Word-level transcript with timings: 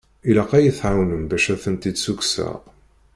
Ilaq 0.29 0.51
ad 0.57 0.63
yi-tɛawnem 0.63 1.23
bac 1.29 1.45
ad 1.53 1.59
ten-id-sukkseɣ. 1.63 2.57